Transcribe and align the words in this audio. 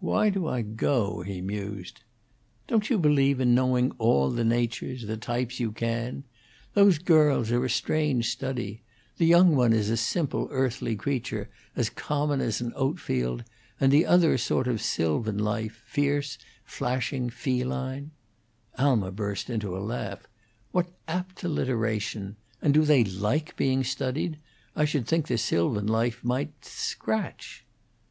"Why 0.00 0.30
do 0.30 0.46
I 0.46 0.62
go?" 0.62 1.20
he 1.20 1.42
mused. 1.42 2.04
"Don't 2.68 2.88
you 2.88 2.96
believe 2.96 3.38
in 3.38 3.54
knowing 3.54 3.90
all 3.98 4.30
the 4.30 4.46
natures, 4.46 5.06
the 5.06 5.18
types, 5.18 5.60
you 5.60 5.72
can? 5.72 6.24
Those 6.72 6.96
girls 6.96 7.52
are 7.52 7.62
a 7.62 7.68
strange 7.68 8.30
study: 8.30 8.80
the 9.18 9.26
young 9.26 9.54
one 9.54 9.74
is 9.74 9.90
a 9.90 9.96
simple, 9.98 10.48
earthly 10.50 10.96
creature, 10.96 11.50
as 11.76 11.90
common 11.90 12.40
as 12.40 12.62
an 12.62 12.72
oat 12.76 12.98
field 12.98 13.44
and 13.78 13.92
the 13.92 14.06
other 14.06 14.32
a 14.32 14.38
sort 14.38 14.66
of 14.66 14.80
sylvan 14.80 15.36
life: 15.36 15.82
fierce, 15.84 16.38
flashing, 16.64 17.28
feline" 17.28 18.12
Alma 18.78 19.12
burst 19.12 19.50
out 19.50 19.52
into 19.52 19.76
a 19.76 19.84
laugh. 19.84 20.26
"What 20.72 20.90
apt 21.06 21.44
alliteration! 21.44 22.36
And 22.62 22.72
do 22.72 22.84
they 22.84 23.04
like 23.04 23.54
being 23.54 23.84
studied? 23.84 24.38
I 24.74 24.86
should 24.86 25.06
think 25.06 25.26
the 25.26 25.36
sylvan 25.36 25.86
life 25.88 26.24
might 26.24 26.64
scratch." 26.64 27.66